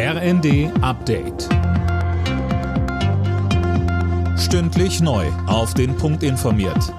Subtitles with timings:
[0.00, 1.48] RND Update.
[4.38, 5.26] Stündlich neu.
[5.48, 6.94] Auf den Punkt informiert.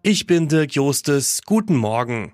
[0.00, 1.42] Ich bin Dirk Jostes.
[1.44, 2.32] Guten Morgen.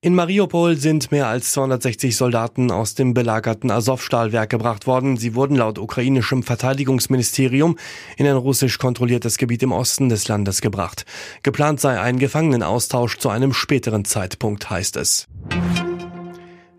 [0.00, 5.18] In Mariupol sind mehr als 260 Soldaten aus dem belagerten Azov-Stahlwerk gebracht worden.
[5.18, 7.76] Sie wurden laut ukrainischem Verteidigungsministerium
[8.16, 11.04] in ein russisch kontrolliertes Gebiet im Osten des Landes gebracht.
[11.42, 15.28] Geplant sei ein Gefangenenaustausch zu einem späteren Zeitpunkt, heißt es.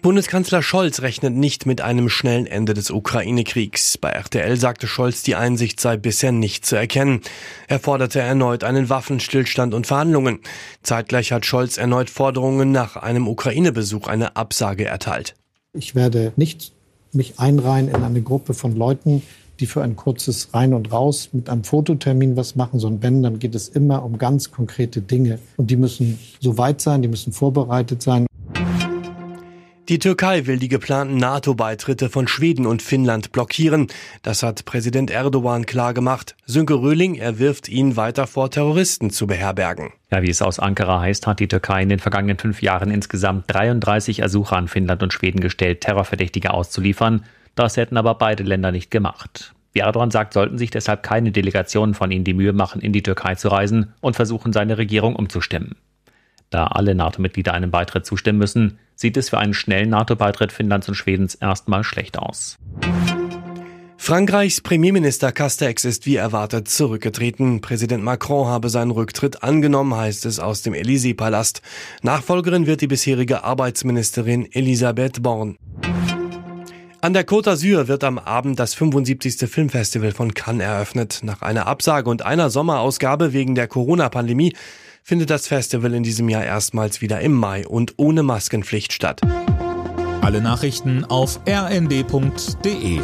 [0.01, 3.97] Bundeskanzler Scholz rechnet nicht mit einem schnellen Ende des Ukraine-Kriegs.
[3.97, 7.19] Bei RTL sagte Scholz, die Einsicht sei bisher nicht zu erkennen.
[7.67, 10.39] Er forderte erneut einen Waffenstillstand und Verhandlungen.
[10.83, 15.35] Zeitgleich hat Scholz erneut Forderungen nach einem Ukraine-Besuch eine Absage erteilt.
[15.73, 16.71] Ich werde nicht
[17.11, 19.21] mich einreihen in eine Gruppe von Leuten,
[19.59, 23.39] die für ein kurzes Rein und Raus mit einem Fototermin was machen, sondern wenn, dann
[23.39, 25.39] geht es immer um ganz konkrete Dinge.
[25.57, 28.28] Und die müssen so weit sein, die müssen vorbereitet sein.
[29.89, 33.87] Die Türkei will die geplanten NATO-Beitritte von Schweden und Finnland blockieren.
[34.21, 36.35] Das hat Präsident Erdogan klargemacht.
[36.45, 39.91] Sönke Röhling, er wirft ihn weiter vor, Terroristen zu beherbergen.
[40.11, 43.45] Ja, wie es aus Ankara heißt, hat die Türkei in den vergangenen fünf Jahren insgesamt
[43.47, 47.25] 33 Ersuche an Finnland und Schweden gestellt, Terrorverdächtige auszuliefern.
[47.55, 49.55] Das hätten aber beide Länder nicht gemacht.
[49.73, 53.01] Wie Erdogan sagt, sollten sich deshalb keine Delegationen von ihnen die Mühe machen, in die
[53.01, 55.77] Türkei zu reisen und versuchen, seine Regierung umzustimmen.
[56.51, 60.95] Da alle NATO-Mitglieder einem Beitritt zustimmen müssen, sieht es für einen schnellen NATO-Beitritt Finnlands und
[60.95, 62.57] Schwedens erstmal schlecht aus.
[63.97, 67.61] Frankreichs Premierminister Castex ist wie erwartet zurückgetreten.
[67.61, 71.61] Präsident Macron habe seinen Rücktritt angenommen, heißt es aus dem Élysée-Palast.
[72.01, 75.57] Nachfolgerin wird die bisherige Arbeitsministerin Elisabeth Born.
[77.01, 79.49] An der Côte d'Azur wird am Abend das 75.
[79.49, 81.21] Filmfestival von Cannes eröffnet.
[81.23, 84.53] Nach einer Absage und einer Sommerausgabe wegen der Corona-Pandemie
[85.01, 89.21] findet das Festival in diesem Jahr erstmals wieder im Mai und ohne Maskenpflicht statt.
[90.21, 92.99] Alle Nachrichten auf rnd.de